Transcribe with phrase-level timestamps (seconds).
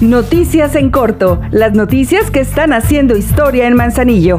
[0.00, 4.38] Noticias en corto, las noticias que están haciendo historia en Manzanillo.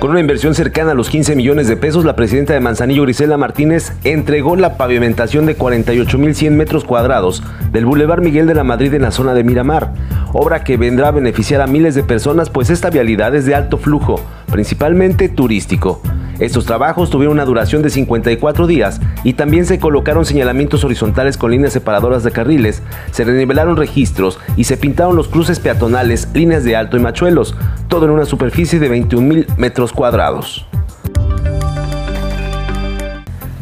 [0.00, 3.36] Con una inversión cercana a los 15 millones de pesos, la presidenta de Manzanillo, Grisela
[3.36, 9.02] Martínez, entregó la pavimentación de 48.100 metros cuadrados del Boulevard Miguel de la Madrid en
[9.02, 9.94] la zona de Miramar,
[10.32, 13.78] obra que vendrá a beneficiar a miles de personas, pues esta vialidad es de alto
[13.78, 14.20] flujo,
[14.50, 16.02] principalmente turístico.
[16.42, 21.52] Estos trabajos tuvieron una duración de 54 días y también se colocaron señalamientos horizontales con
[21.52, 26.74] líneas separadoras de carriles, se renivelaron registros y se pintaron los cruces peatonales, líneas de
[26.74, 27.54] alto y machuelos,
[27.86, 30.66] todo en una superficie de 21 mil metros cuadrados.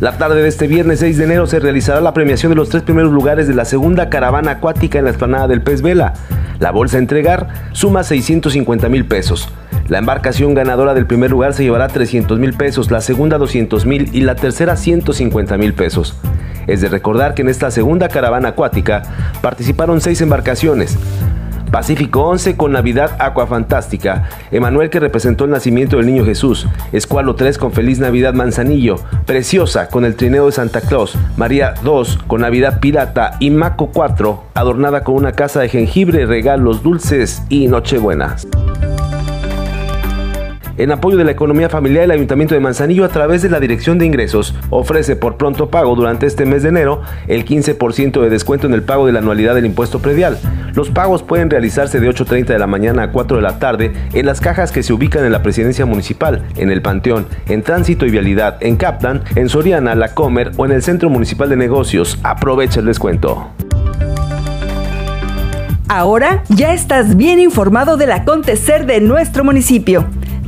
[0.01, 2.83] La tarde de este viernes 6 de enero se realizará la premiación de los tres
[2.83, 6.15] primeros lugares de la segunda caravana acuática en la explanada del Pez Vela.
[6.61, 9.51] La bolsa a entregar suma 650 mil pesos.
[9.91, 14.09] La embarcación ganadora del primer lugar se llevará 300 mil pesos, la segunda 200 mil
[14.13, 16.15] y la tercera 150 mil pesos.
[16.69, 19.03] Es de recordar que en esta segunda caravana acuática
[19.43, 20.97] participaron seis embarcaciones.
[21.73, 27.35] Pacífico 11 con Navidad Aqua Fantástica, Emanuel que representó el nacimiento del niño Jesús, Escualo
[27.35, 28.95] 3 con Feliz Navidad Manzanillo,
[29.27, 34.45] Preciosa con el trineo de Santa Claus, María 2 con Navidad Pirata y Maco 4
[34.55, 38.47] adornada con una casa de jengibre, regalos dulces y Nochebuenas
[40.81, 43.99] en apoyo de la economía familiar, el Ayuntamiento de Manzanillo, a través de la Dirección
[43.99, 48.67] de Ingresos, ofrece por pronto pago durante este mes de enero el 15% de descuento
[48.67, 50.39] en el pago de la anualidad del impuesto predial.
[50.75, 54.25] Los pagos pueden realizarse de 8.30 de la mañana a 4 de la tarde en
[54.25, 58.11] las cajas que se ubican en la presidencia municipal, en el Panteón, en Tránsito y
[58.11, 62.19] Vialidad, en Caplan, en Soriana, La Comer o en el Centro Municipal de Negocios.
[62.23, 63.51] Aprovecha el descuento.
[65.93, 70.07] Ahora ya estás bien informado del acontecer de nuestro municipio.